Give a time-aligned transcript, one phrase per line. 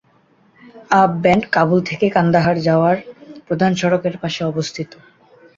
[0.93, 2.97] আব ব্যান্ড কাবুল থেকে কান্দাহার যাওয়ার
[3.47, 4.91] প্রধান সড়কের পাশে অবস্থিত।